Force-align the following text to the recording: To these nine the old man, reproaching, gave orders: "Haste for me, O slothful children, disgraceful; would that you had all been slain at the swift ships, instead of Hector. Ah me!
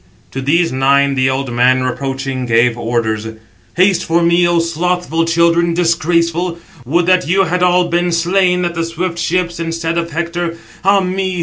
To 0.31 0.41
these 0.41 0.71
nine 0.71 1.13
the 1.13 1.29
old 1.29 1.53
man, 1.53 1.83
reproaching, 1.83 2.47
gave 2.47 2.75
orders: 2.75 3.27
"Haste 3.75 4.03
for 4.03 4.23
me, 4.23 4.47
O 4.47 4.57
slothful 4.57 5.25
children, 5.25 5.75
disgraceful; 5.75 6.57
would 6.87 7.05
that 7.05 7.27
you 7.27 7.43
had 7.43 7.61
all 7.61 7.87
been 7.87 8.11
slain 8.11 8.65
at 8.65 8.73
the 8.73 8.83
swift 8.83 9.19
ships, 9.19 9.59
instead 9.59 9.99
of 9.99 10.09
Hector. 10.09 10.57
Ah 10.83 11.01
me! 11.01 11.39